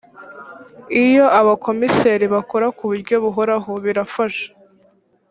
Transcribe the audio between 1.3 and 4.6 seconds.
abakomiseri bakora ku buryo buhoraho birafasha